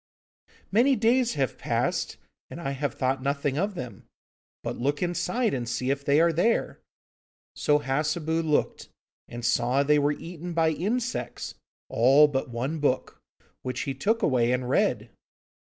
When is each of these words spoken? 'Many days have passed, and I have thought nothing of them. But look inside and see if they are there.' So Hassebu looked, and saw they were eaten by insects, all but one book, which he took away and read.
'Many 0.71 0.95
days 0.95 1.35
have 1.35 1.59
passed, 1.59 2.17
and 2.49 2.59
I 2.59 2.71
have 2.71 2.95
thought 2.95 3.21
nothing 3.21 3.59
of 3.59 3.75
them. 3.75 4.07
But 4.63 4.77
look 4.79 5.03
inside 5.03 5.53
and 5.53 5.69
see 5.69 5.91
if 5.91 6.03
they 6.03 6.19
are 6.19 6.33
there.' 6.33 6.79
So 7.55 7.77
Hassebu 7.77 8.41
looked, 8.41 8.89
and 9.27 9.45
saw 9.45 9.83
they 9.83 9.99
were 9.99 10.13
eaten 10.13 10.53
by 10.53 10.71
insects, 10.71 11.53
all 11.87 12.27
but 12.27 12.49
one 12.49 12.79
book, 12.79 13.19
which 13.61 13.81
he 13.81 13.93
took 13.93 14.23
away 14.23 14.51
and 14.51 14.67
read. 14.67 15.11